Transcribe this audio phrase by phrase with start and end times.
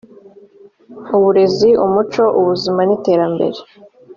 [1.15, 3.59] uburezi umuco ubuzima n iterambere